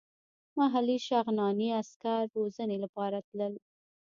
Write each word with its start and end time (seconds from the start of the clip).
محلي 0.57 0.97
شغناني 1.07 1.67
عسکر 1.79 2.21
روزنې 2.37 2.77
لپاره 2.83 3.17
تلل. 3.27 3.53